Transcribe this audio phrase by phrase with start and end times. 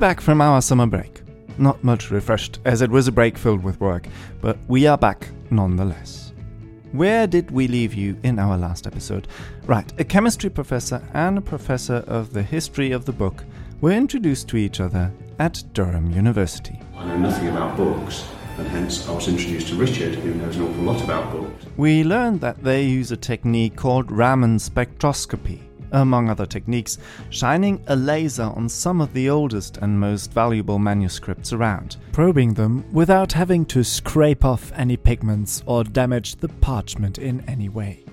[0.00, 1.20] We're back from our summer break.
[1.58, 4.06] Not much refreshed, as it was a break filled with work,
[4.40, 6.32] but we are back nonetheless.
[6.92, 9.28] Where did we leave you in our last episode?
[9.66, 13.44] Right, a chemistry professor and a professor of the history of the book
[13.82, 16.80] were introduced to each other at Durham University.
[16.96, 18.24] I know nothing about books,
[18.56, 21.66] and hence I was introduced to Richard, who knows an awful lot about books.
[21.76, 25.60] We learned that they use a technique called Raman spectroscopy,
[25.92, 26.98] among other techniques,
[27.30, 32.84] shining a laser on some of the oldest and most valuable manuscripts around, probing them
[32.92, 38.04] without having to scrape off any pigments or damage the parchment in any way.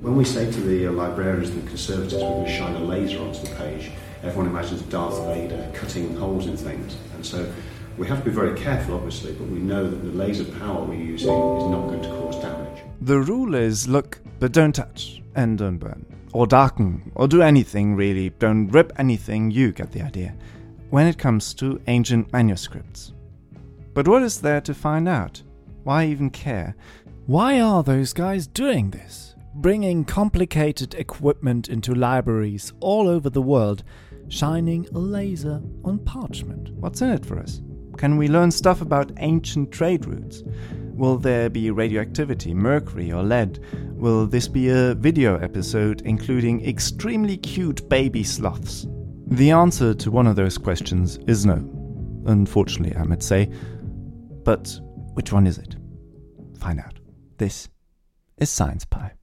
[0.00, 3.20] When we say to the uh, librarians and conservators we're going to shine a laser
[3.20, 3.90] onto the page,
[4.22, 6.96] everyone imagines Darth Vader cutting holes in things.
[7.14, 7.52] And so
[7.96, 10.94] we have to be very careful, obviously, but we know that the laser power we're
[10.94, 12.84] using is not going to cause damage.
[13.00, 17.94] The rule is look, but don't touch, and don't burn, or darken, or do anything
[17.94, 18.30] really.
[18.30, 20.34] Don't rip anything, you get the idea,
[20.90, 23.12] when it comes to ancient manuscripts.
[23.94, 25.42] But what is there to find out?
[25.84, 26.76] Why even care?
[27.26, 29.34] Why are those guys doing this?
[29.54, 33.82] Bringing complicated equipment into libraries all over the world,
[34.28, 36.70] shining a laser on parchment.
[36.74, 37.60] What's in it for us?
[37.96, 40.44] Can we learn stuff about ancient trade routes?
[40.94, 43.58] Will there be radioactivity, mercury, or lead?
[43.98, 48.86] Will this be a video episode including extremely cute baby sloths?
[49.26, 51.54] The answer to one of those questions is no.
[52.26, 53.50] Unfortunately, I might say.
[54.44, 54.78] But
[55.14, 55.74] which one is it?
[56.60, 57.00] Find out.
[57.38, 57.68] This
[58.36, 59.14] is Science Pie.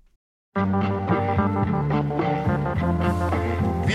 [0.55, 0.63] Wir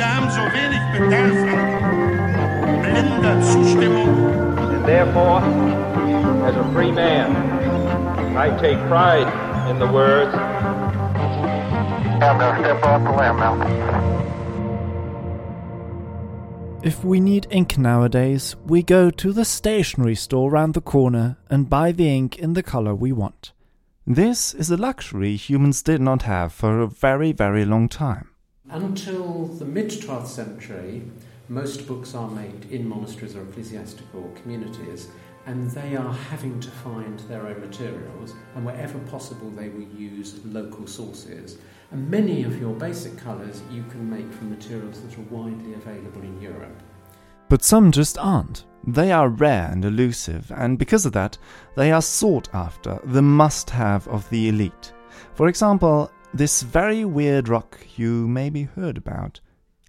[0.02, 4.56] haben so wenig Bedarf an blinder Zustimmung.
[4.76, 5.42] And therefore,
[6.48, 7.36] as a free man,
[8.34, 9.28] I take pride
[9.70, 10.34] in the words,
[16.82, 21.70] If we need ink nowadays, we go to the stationery store round the corner and
[21.70, 23.52] buy the ink in the color we want.
[24.06, 28.28] This is a luxury humans did not have for a very, very long time.
[28.68, 31.02] Until the mid 12th century,
[31.48, 35.08] most books are made in monasteries or ecclesiastical communities,
[35.46, 40.44] and they are having to find their own materials, and wherever possible, they will use
[40.44, 41.56] local sources.
[41.92, 46.22] And many of your basic colours you can make from materials that are widely available
[46.22, 46.80] in Europe.
[47.48, 48.64] But some just aren't.
[48.86, 51.36] They are rare and elusive, and because of that,
[51.76, 54.92] they are sought after, the must have of the elite.
[55.34, 59.40] For example, this very weird rock you maybe heard about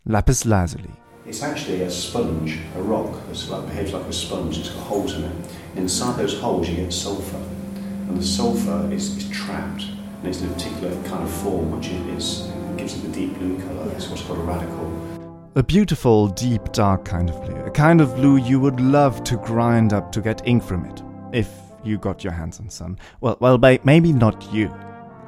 [0.05, 0.91] lapis lazuli.
[1.27, 4.57] It's actually a sponge, a rock that like, behaves like a sponge.
[4.57, 5.35] It's got holes in it.
[5.75, 9.85] Inside those holes, you get sulfur, and the sulfur is, is trapped,
[10.21, 13.37] and it's in a particular kind of form, which it is gives it the deep
[13.39, 13.91] blue colour.
[13.95, 15.19] It's what's called a radical.
[15.55, 17.55] A beautiful, deep, dark kind of blue.
[17.55, 21.01] A kind of blue you would love to grind up to get ink from it,
[21.33, 21.49] if
[21.83, 22.97] you got your hands on some.
[23.19, 24.67] Well, well, maybe not you,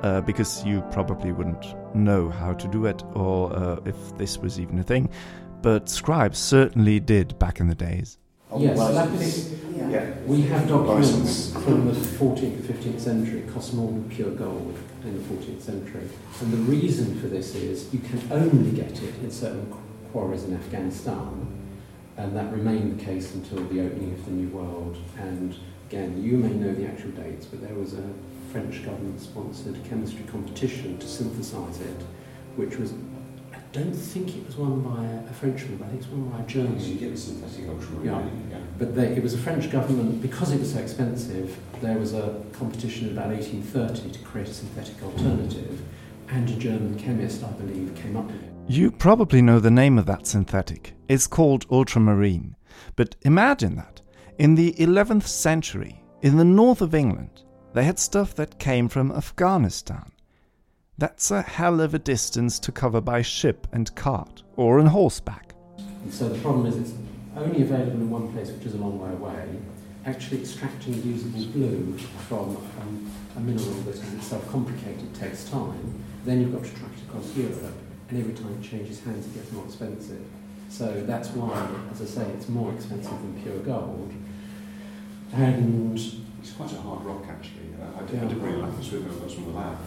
[0.04, 4.60] uh, because you probably wouldn't know how to do it, or uh, if this was
[4.60, 5.10] even a thing.
[5.64, 8.20] But scribes certainly did back in the days.
[8.60, 9.54] Yes, well, lapis.
[9.76, 10.14] Yeah.
[10.26, 15.14] We have documents from the 14th, 15th century, It cost more than pure gold in
[15.16, 16.08] the 14th century.
[16.42, 19.74] And the reason for this is you can only get it in certain
[20.12, 21.48] quarries in Afghanistan,
[22.18, 24.98] and that remained the case until the opening of the New World.
[25.20, 25.56] And
[25.90, 28.04] again, you may know the actual dates, but there was a
[28.52, 32.04] French government sponsored chemistry competition to synthesize it,
[32.56, 33.13] which was, I
[33.74, 36.30] don't think it was won by a, a Frenchman, but I think it was won
[36.30, 36.80] by a German.
[36.80, 38.48] So you get the synthetic ultramarine.
[38.50, 38.58] Yeah.
[38.58, 38.64] yeah.
[38.78, 42.40] But they, it was a French government, because it was so expensive, there was a
[42.54, 45.82] competition in about 1830 to create a synthetic alternative,
[46.30, 48.52] and a German chemist, I believe, came up with it.
[48.68, 50.94] You probably know the name of that synthetic.
[51.10, 52.56] It's called ultramarine.
[52.96, 54.02] But imagine that.
[54.38, 57.44] In the 11th century, in the north of England,
[57.74, 60.13] they had stuff that came from Afghanistan.
[61.04, 65.54] That's a hell of a distance to cover by ship and cart, or on horseback.
[66.10, 66.94] So the problem is it's
[67.36, 69.60] only available in one place, which is a long way away.
[70.06, 71.98] Actually extracting usable blue
[72.30, 76.02] from um, a mineral that is itself complicated takes time.
[76.24, 77.76] Then you've got to track it across Europe,
[78.08, 80.24] and every time it changes hands, it gets more expensive.
[80.70, 84.14] So that's why, as I say, it's more expensive than pure gold.
[85.34, 86.00] And
[86.44, 87.76] It's quite a hard rock, actually.
[87.82, 88.30] Uh, I, did, I Yeah.
[88.30, 89.78] did bring a lapis with me, I've got some in the lab,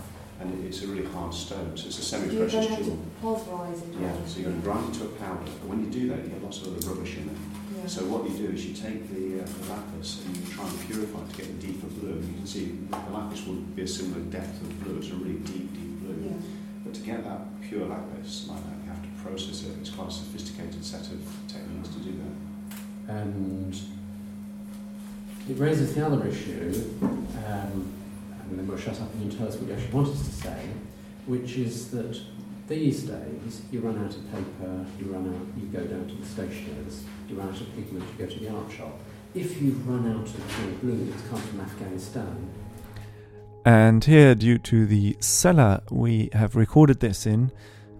[0.41, 2.99] and it's a really hard stone, so it's a You're going semi-precious to have jewel.
[2.99, 4.01] to pulverise it.
[4.01, 6.19] Yeah, so you're going to grind it to a powder, but when you do that,
[6.25, 7.37] you get lots of other rubbish in it.
[7.77, 7.87] Yeah.
[7.87, 10.77] So what you do is you take the, uh, the lapis and you try and
[10.87, 12.21] purify it to get a deeper blue.
[12.21, 15.41] You can see the lapis will be a similar depth of blue, it's a really
[15.41, 16.21] deep, deep blue.
[16.29, 16.37] Yeah.
[16.85, 19.73] But to get that pure lapis like that, you have to process it.
[19.81, 21.19] It's quite a sophisticated set of
[21.49, 23.17] techniques to do that.
[23.17, 23.75] And
[25.49, 27.93] it raises the other issue, um,
[28.49, 30.35] and then we'll shut up and you tell us what you actually want us to
[30.35, 30.69] say,
[31.27, 32.19] which is that
[32.69, 36.27] these days you run out of paper, you run out, you go down to the
[36.27, 38.99] stationers, you run out of pigment, you go to the art shop.
[39.35, 42.51] If you've run out of the glue that's come from Afghanistan,
[43.65, 47.51] And here, due to the cellar we have recorded this in,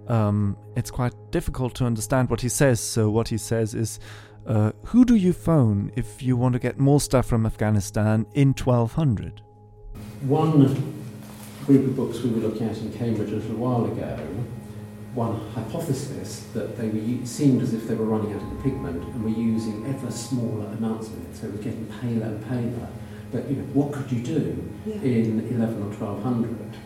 [0.07, 2.79] um, it's quite difficult to understand what he says.
[2.79, 3.99] So, what he says is,
[4.47, 8.55] uh, Who do you phone if you want to get more stuff from Afghanistan in
[8.55, 9.43] 1200?
[10.23, 10.95] One
[11.67, 14.17] group of books we were looking at in Cambridge a little while ago,
[15.15, 19.03] one hypothesis that they were seemed as if they were running out of the pigment
[19.03, 22.89] and were using ever smaller amounts of it, so it was getting paler and paler.
[23.33, 26.77] But you know, what could you do in 11 or 1200?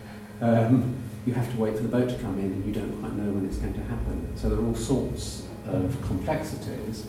[0.41, 0.97] Um,
[1.27, 3.31] you have to wait for the boat to come in and you don't quite know
[3.33, 4.33] when it's going to happen.
[4.37, 7.07] So there are all sorts of complexities.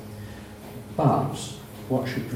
[0.97, 1.35] But
[1.87, 2.29] what should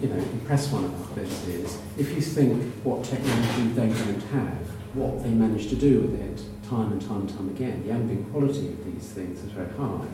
[0.00, 4.66] you know, impress one about this is if you think what technology they don't have,
[4.94, 8.30] what they manage to do with it time and time and time again, the ambient
[8.32, 10.06] quality of these things is very high.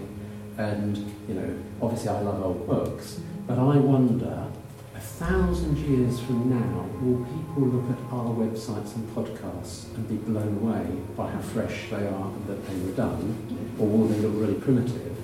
[0.59, 0.97] And,
[1.29, 4.47] you know, obviously I love old books, but I wonder,
[4.95, 10.17] a thousand years from now, will people look at our websites and podcasts and be
[10.17, 10.87] blown away
[11.17, 14.61] by how fresh they are and that they were done, or will they look really
[14.61, 15.17] primitive?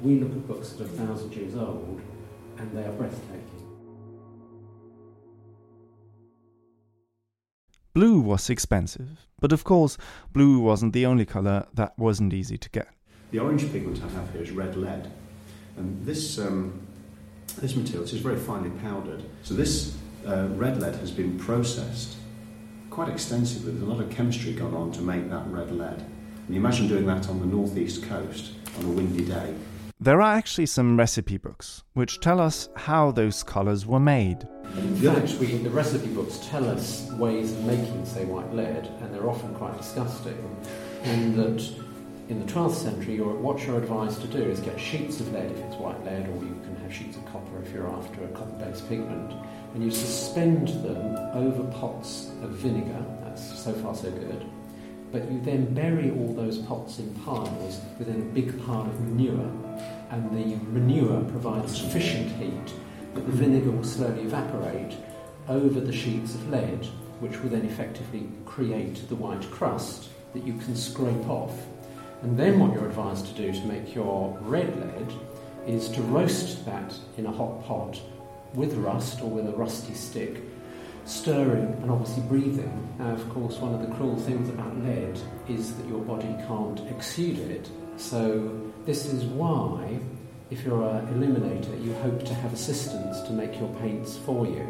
[0.00, 2.00] We look at books that are a thousand years old
[2.56, 3.59] and they are breathtaking.
[7.92, 9.98] Blue was expensive, but of course,
[10.32, 12.88] blue wasn't the only colour that wasn't easy to get.
[13.32, 15.10] The orange pigment I have here is red lead,
[15.76, 16.86] and this um,
[17.58, 19.24] this material is very finely powdered.
[19.42, 19.96] So this
[20.26, 22.16] uh, red lead has been processed
[22.90, 23.72] quite extensively.
[23.72, 25.98] There's a lot of chemistry gone on to make that red lead.
[25.98, 29.54] And you imagine doing that on the northeast coast on a windy day.
[30.02, 34.48] There are actually some recipe books which tell us how those colours were made.
[34.74, 39.54] In The recipe books tell us ways of making, say, white lead, and they're often
[39.56, 40.56] quite disgusting.
[41.04, 41.70] In that,
[42.30, 45.50] in the 12th century, you're, what you're advised to do is get sheets of lead
[45.50, 48.28] if it's white lead, or you can have sheets of copper if you're after a
[48.28, 49.34] copper-based pigment,
[49.74, 53.04] and you suspend them over pots of vinegar.
[53.22, 54.46] That's so far so good.
[55.12, 59.50] But you then bury all those pots in piles within a big pile of manure,
[60.10, 62.74] and the manure provides sufficient heat
[63.14, 64.96] that the vinegar will slowly evaporate
[65.48, 66.84] over the sheets of lead,
[67.20, 71.66] which will then effectively create the white crust that you can scrape off.
[72.22, 75.12] And then what you're advised to do to make your red lead
[75.66, 78.00] is to roast that in a hot pot
[78.54, 80.42] with rust or with a rusty stick,
[81.04, 82.88] stirring and obviously breathing.
[82.98, 85.18] Now, of course, one of the cruel things about lead
[85.48, 87.68] is that your body can't exude it.
[88.00, 88.50] So,
[88.86, 89.98] this is why,
[90.50, 94.66] if you're an illuminator, you hope to have assistants to make your paints for you.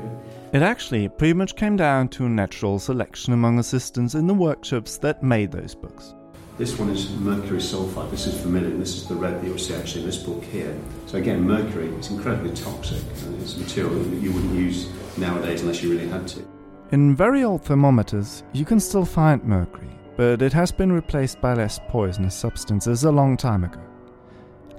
[0.53, 5.23] It actually pretty much came down to natural selection among assistants in the workshops that
[5.23, 6.13] made those books.
[6.59, 8.11] This one is mercury sulfide.
[8.11, 8.81] This is vermilion.
[8.81, 10.77] This is the red that you'll see actually in this book here.
[11.07, 13.01] So again, mercury is incredibly toxic.
[13.25, 16.47] and It's a material that you wouldn't use nowadays unless you really had to.
[16.91, 19.89] In very old thermometers, you can still find mercury,
[20.21, 23.81] but it has been replaced by less poisonous substances a long time ago.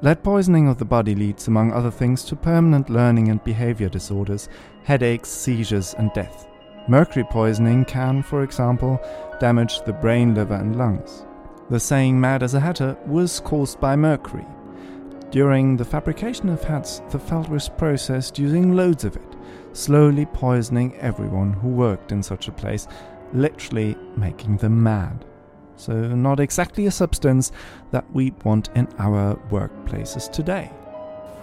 [0.04, 4.50] Lead poisoning of the body leads, among other things, to permanent learning and behavior disorders,
[4.84, 6.48] headaches, seizures, and death.
[6.88, 9.04] Mercury poisoning can, for example,
[9.40, 11.26] damage the brain, liver, and lungs.
[11.72, 14.46] The saying mad as a hatter was caused by mercury.
[15.32, 19.36] During the fabrication of hats, the felt was processed using loads of it,
[19.74, 22.88] slowly poisoning everyone who worked in such a place,
[23.34, 25.26] literally making them mad.
[25.82, 27.52] So, not exactly a substance
[27.90, 30.70] that we want in our workplaces today.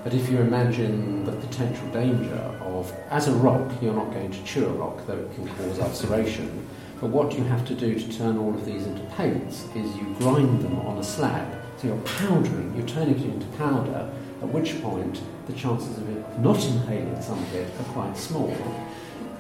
[0.05, 4.45] But if you imagine the potential danger of, as a rock, you're not going to
[4.45, 6.69] chew a rock, though it can cause ulceration.
[7.01, 10.15] But what you have to do to turn all of these into paints is you
[10.19, 11.61] grind them on a slab.
[11.79, 14.09] So you're powdering, you're turning it into powder,
[14.41, 18.57] at which point the chances of it not inhaling some of it are quite small.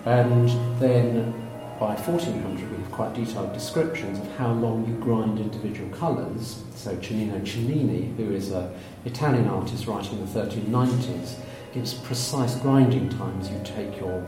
[0.05, 0.49] And
[0.81, 1.48] then
[1.79, 6.65] by 1400 we have quite detailed descriptions of how long you grind individual colours.
[6.75, 8.73] So Cennino Cennini, who is an
[9.05, 11.37] Italian artist writing in the 1390s,
[11.73, 13.49] gives precise grinding times.
[13.49, 14.27] You take your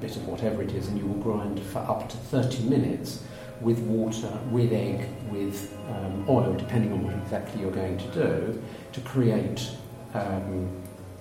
[0.00, 3.22] bit of whatever it is and you will grind for up to 30 minutes
[3.60, 8.62] with water, with egg, with um, oil, depending on what exactly you're going to do,
[8.92, 9.70] to create
[10.14, 10.70] um,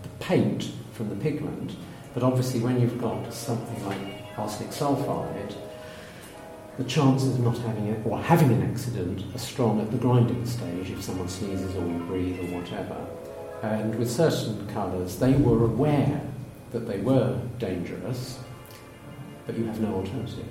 [0.03, 1.75] the paint from the pigment.
[2.13, 5.55] But obviously, when you've got something like arsenic sulfide,
[6.77, 10.45] the chances of not having it or having an accident are strong at the grinding
[10.45, 13.05] stage if someone sneezes or you breathe or whatever.
[13.61, 16.21] And with certain colours, they were aware
[16.71, 18.39] that they were dangerous,
[19.45, 20.47] but you have no alternative.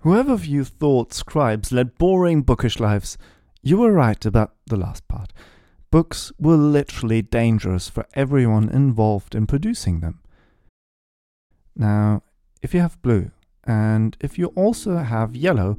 [0.00, 3.18] Whoever of you thought scribes led boring bookish lives,
[3.62, 5.32] you were right about the last part.
[5.90, 10.20] Books were literally dangerous for everyone involved in producing them.
[11.76, 12.22] Now,
[12.62, 13.30] if you have blue,
[13.64, 15.76] and if you also have yellow,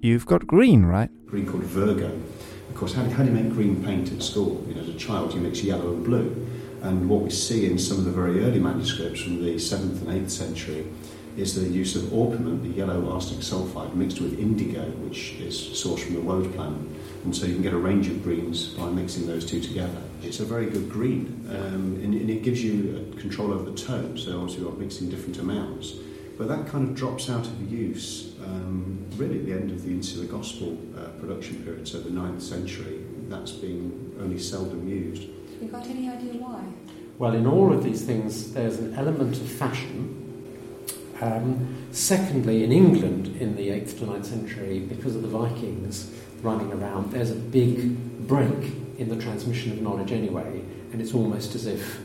[0.00, 1.10] you've got green, right?
[1.26, 2.20] green called vergaut.
[2.68, 4.64] Of course, how how do you make green paint at school?
[4.68, 6.46] You know, as a child, you mix yellow and blue.
[6.82, 10.26] And what we see in some of the very early manuscripts from the 7th and
[10.26, 10.86] 8th century
[11.36, 16.00] is the use of orpiment, the yellow arsenic sulfide, mixed with indigo, which is sourced
[16.00, 16.88] from the woad plant.
[17.28, 20.00] And so you can get a range of greens by mixing those two together.
[20.22, 23.76] It's a very good green, um, and, and it gives you a control over the
[23.76, 25.92] tone, so obviously you're mixing different amounts.
[26.38, 29.90] But that kind of drops out of use um, really at the end of the
[29.90, 33.04] Insular Gospel uh, production period, so the 9th century.
[33.28, 35.24] That's being only seldom used.
[35.60, 36.64] You got any idea why?
[37.18, 40.14] Well, in all of these things, there's an element of fashion.
[41.20, 46.10] Um, secondly, in England in the 8th to 9th century, because of the Vikings
[46.42, 51.54] running around, there's a big break in the transmission of knowledge anyway, and it's almost
[51.54, 52.00] as if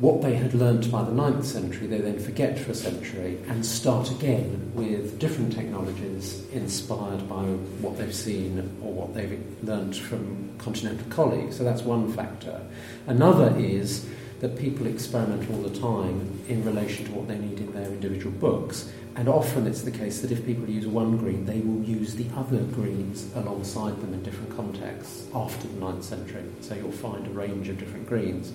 [0.00, 3.64] what they had learnt by the 9th century they then forget for a century and
[3.64, 7.44] start again with different technologies inspired by
[7.80, 11.56] what they've seen or what they've learnt from continental colleagues.
[11.56, 12.60] So that's one factor.
[13.06, 14.08] Another is
[14.42, 18.32] that people experiment all the time in relation to what they need in their individual
[18.32, 18.90] books.
[19.14, 22.26] And often it's the case that if people use one green, they will use the
[22.36, 26.42] other greens alongside them in different contexts after the 9th century.
[26.60, 28.52] So you'll find a range of different greens.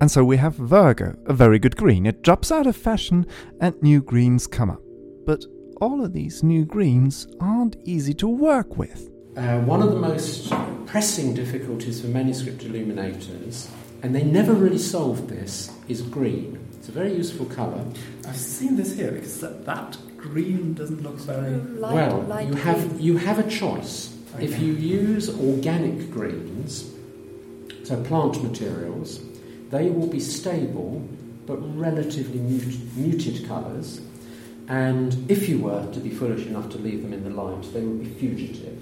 [0.00, 2.06] And so we have vergaut, a very good green.
[2.06, 3.26] It drops out of fashion
[3.60, 4.80] and new greens come up.
[5.26, 5.44] But
[5.82, 9.10] all of these new greens aren't easy to work with.
[9.36, 10.50] Uh, one of the most
[10.86, 13.68] pressing difficulties for manuscript illuminators,
[14.04, 16.58] and they never really solved this, is green.
[16.74, 17.82] It's a very useful colour.
[18.28, 21.52] I've seen this here because that, that green doesn't look very.
[21.52, 23.00] Mm, light, well, light you have green.
[23.00, 24.14] you have a choice.
[24.38, 26.92] If you use organic greens,
[27.84, 29.20] so plant materials,
[29.70, 31.08] they will be stable
[31.46, 34.02] but relatively mut- muted colours.
[34.68, 37.80] And if you were to be foolish enough to leave them in the light, they
[37.80, 38.78] would be fugitive.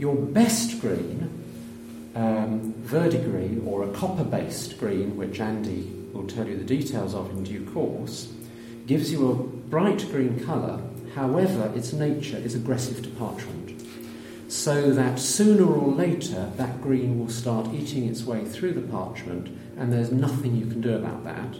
[0.00, 1.43] Your best green,
[2.14, 7.30] um, verdigris or a copper based green, which Andy will tell you the details of
[7.30, 8.32] in due course,
[8.86, 10.80] gives you a bright green colour,
[11.14, 13.80] however, its nature is aggressive to parchment.
[14.48, 19.48] So that sooner or later that green will start eating its way through the parchment,
[19.76, 21.56] and there's nothing you can do about that.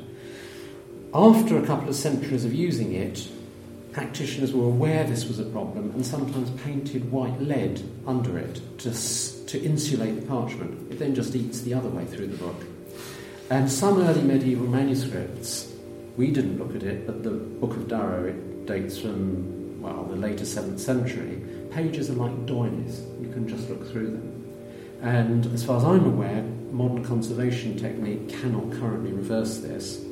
[1.13, 3.29] After a couple of centuries of using it,
[3.93, 8.93] practitioners were aware this was a problem and sometimes painted white lead under it to,
[9.55, 10.91] to insulate the parchment.
[10.91, 12.61] It then just eats the other way through the book.
[13.51, 15.73] And some early medieval manuscripts,
[16.17, 20.17] we didn't look at it, but the Book of Durrow, it dates from, well, the
[20.17, 21.41] later 7th century.
[21.71, 24.55] Pages are like doilies, you can just look through them.
[25.03, 26.43] And as far as I'm aware,
[26.73, 30.03] modern conservation technique cannot currently reverse this.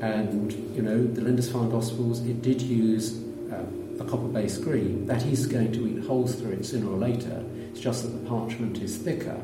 [0.00, 3.20] And, you know, the Lindisfarne Gospels, it did use
[3.52, 3.64] uh,
[4.00, 5.06] a copper based green.
[5.06, 7.44] That is going to eat holes through it sooner or later.
[7.70, 9.40] It's just that the parchment is thicker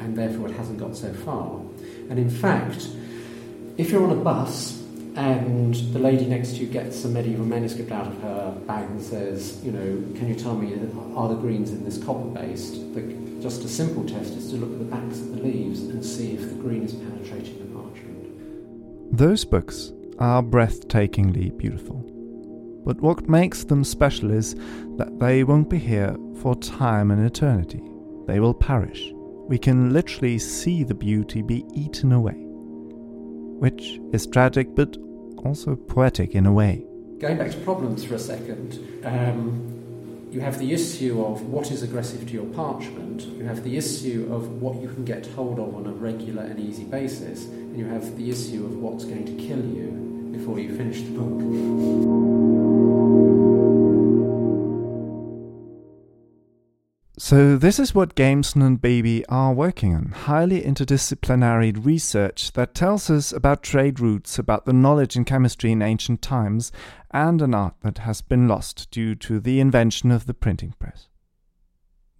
[0.00, 1.60] and therefore it hasn't got so far.
[2.10, 2.88] And in fact,
[3.76, 4.82] if you're on a bus
[5.16, 9.02] and the lady next to you gets a medieval manuscript out of her bag and
[9.02, 10.74] says, you know, can you tell me,
[11.16, 12.76] are the greens in this copper based?
[13.42, 16.34] Just a simple test is to look at the backs of the leaves and see
[16.34, 19.16] if the green is penetrating the parchment.
[19.16, 22.15] Those books are breathtakingly beautiful.
[22.86, 24.54] But what makes them special is
[24.96, 27.82] that they won't be here for time and eternity.
[28.28, 29.12] They will perish.
[29.48, 32.36] We can literally see the beauty be eaten away.
[33.58, 34.96] Which is tragic but
[35.38, 36.86] also poetic in a way.
[37.18, 41.82] Going back to problems for a second, um, you have the issue of what is
[41.82, 45.74] aggressive to your parchment, you have the issue of what you can get hold of
[45.74, 49.32] on a regular and easy basis, and you have the issue of what's going to
[49.32, 52.75] kill you before you finish the book.
[57.18, 63.08] So, this is what Gameson and Beeby are working on highly interdisciplinary research that tells
[63.08, 66.72] us about trade routes, about the knowledge in chemistry in ancient times,
[67.10, 71.08] and an art that has been lost due to the invention of the printing press.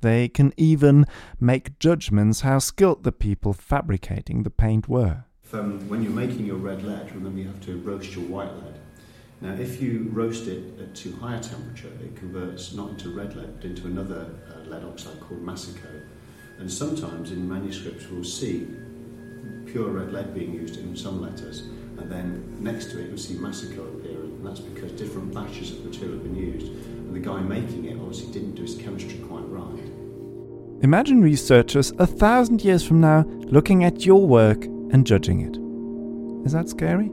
[0.01, 1.05] They can even
[1.39, 5.25] make judgments how skilled the people fabricating the paint were.
[5.53, 8.81] Um, when you're making your red lead, remember you have to roast your white lead.
[9.41, 13.37] Now, if you roast it at too high a temperature, it converts not into red
[13.37, 16.05] lead, but into another uh, lead oxide called massicot.
[16.59, 18.67] And sometimes in manuscripts, we'll see
[19.67, 21.61] pure red lead being used in some letters,
[21.99, 25.85] and then next to it you'll see massicot appearing, and that's because different batches of
[25.85, 29.47] material have been used, and the guy making it obviously didn't do his chemistry quite
[29.49, 29.85] right.
[30.83, 36.47] Imagine researchers a thousand years from now looking at your work and judging it.
[36.47, 37.11] Is that scary?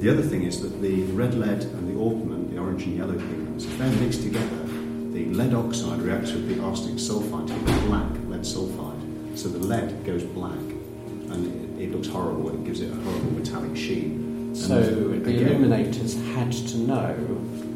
[0.00, 3.14] The other thing is that the red lead and the orpiment, the orange and yellow
[3.14, 4.64] pigments, if they're mixed together,
[5.12, 9.36] the lead oxide reacts with the arsenic sulfide to get black lead sulfide.
[9.38, 13.32] So the lead goes black and it, it looks horrible, it gives it a horrible
[13.32, 14.54] metallic sheen.
[14.54, 17.14] So And the again- illuminators had to know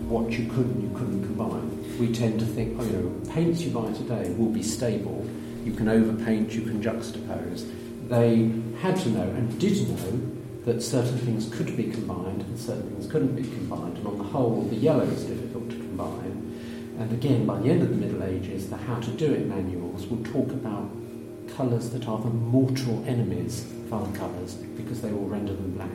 [0.08, 1.70] what you could and you couldn't combine.
[1.98, 5.26] We tend to think, oh, you know, paints you buy today will be stable.
[5.64, 7.64] You can overpaint, you can juxtapose.
[8.08, 8.50] They
[8.80, 10.20] had to know and did know
[10.64, 13.96] that certain things could be combined and certain things couldn't be combined.
[13.98, 16.38] And on the whole, the yellow is difficult to combine.
[16.98, 20.06] And again, by the end of the Middle Ages, the how to do it manuals
[20.06, 20.88] will talk about
[21.56, 25.90] colours that are the mortal enemies of other colours because they will render them black.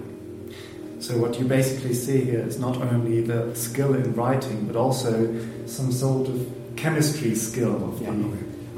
[0.99, 5.39] So what you basically see here is not only the skill in writing, but also
[5.65, 8.11] some sort of chemistry skill of, Yeah.
[8.11, 8.29] the,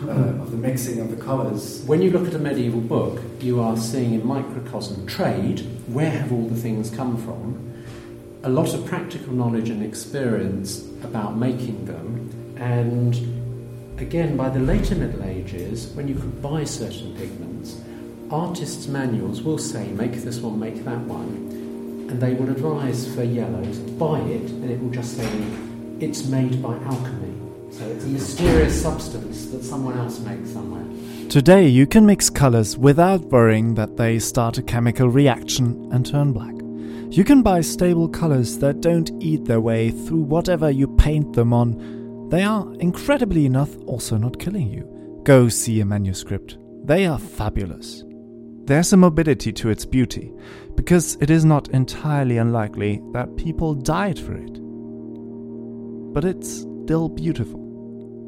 [0.04, 1.84] uh, of the mixing of the colours.
[1.86, 6.32] When you look at a medieval book, you are seeing in microcosm trade, where have
[6.32, 7.84] all the things come from,
[8.44, 13.16] a lot of practical knowledge and experience about making them, and
[14.00, 17.82] again, by the later Middle Ages, when you could buy certain pigments,
[18.32, 23.24] artists' manuals will say, make this one, make that one, and they will advise for
[23.24, 25.30] yellows, buy it, and it will just say,
[26.00, 27.36] it's made by alchemy.
[27.72, 30.86] So it's a mysterious substance that someone else makes somewhere.
[31.30, 36.34] Today, you can mix colors without worrying that they start a chemical reaction and turn
[36.34, 36.56] black.
[37.16, 41.54] You can buy stable colors that don't eat their way through whatever you paint them
[41.54, 42.30] on.
[42.30, 45.22] They are, incredibly enough, also not killing you.
[45.24, 46.58] Go see a manuscript.
[46.84, 48.04] They are fabulous.
[48.66, 50.32] There's a morbidity to its beauty,
[50.76, 54.60] because it is not entirely unlikely that people died for it.
[56.14, 57.69] But it's still beautiful.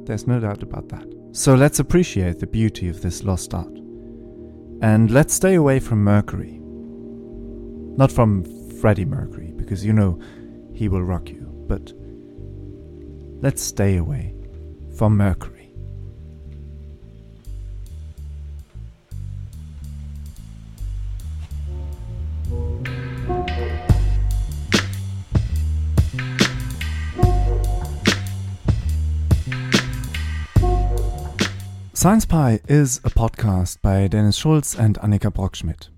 [0.06, 1.08] There's no doubt about that.
[1.32, 3.74] So let's appreciate the beauty of this lost art.
[4.82, 6.60] And let's stay away from Mercury.
[7.98, 8.44] Not from
[8.80, 10.20] Freddie Mercury, because you know
[10.74, 11.94] he will rock you, but
[13.42, 14.34] let's stay away
[14.98, 15.61] from Mercury.
[32.02, 35.90] Science Pie is a podcast by Dennis Schulz and Annika Brockschmidt.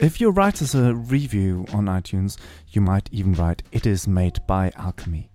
[0.00, 2.36] If you write us a review on iTunes,
[2.70, 5.30] you might even write, It is made by Alchemy.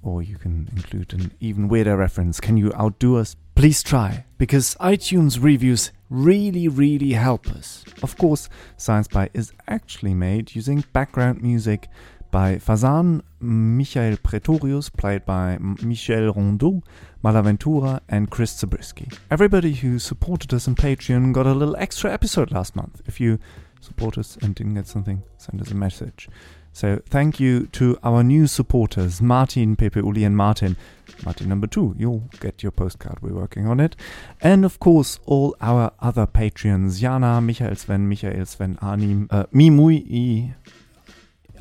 [0.00, 3.34] Or you can include an even weirder reference, Can you outdo us?
[3.56, 7.84] Please try, because iTunes reviews really, really help us.
[8.00, 11.88] Of course, Science Pie is actually made using background music
[12.34, 16.82] by Fazan, Michael Praetorius, played by Michel Rondeau,
[17.22, 19.08] Malaventura, and Chris Zabriskie.
[19.30, 23.02] Everybody who supported us on Patreon got a little extra episode last month.
[23.06, 23.38] If you
[23.80, 26.28] support us and didn't get something, send us a message.
[26.72, 30.76] So thank you to our new supporters, Martin, Pepe, Uli, and Martin.
[31.24, 33.22] Martin number two, you'll get your postcard.
[33.22, 33.94] We're working on it.
[34.40, 40.54] And of course, all our other Patreons, Jana, Michael Sven, Michael Sven, Arnim, uh, Mimui,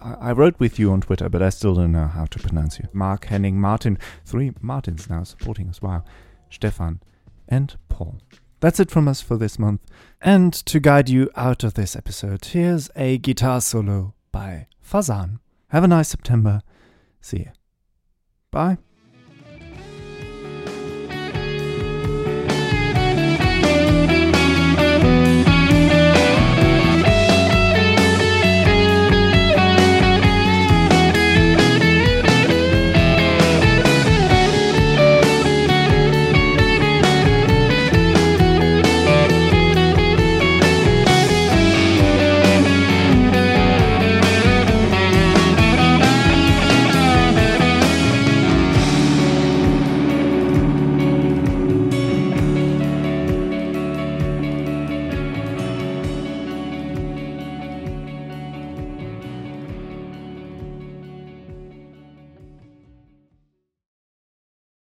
[0.03, 2.87] I wrote with you on Twitter, but I still don't know how to pronounce you.
[2.91, 5.81] Mark, Henning, Martin, three Martins now supporting us.
[5.81, 6.03] Wow.
[6.49, 7.01] Stefan
[7.47, 8.19] and Paul.
[8.59, 9.81] That's it from us for this month.
[10.21, 15.39] And to guide you out of this episode, here's a guitar solo by Fazan.
[15.69, 16.61] Have a nice September.
[17.21, 17.51] See you.
[18.51, 18.77] Bye.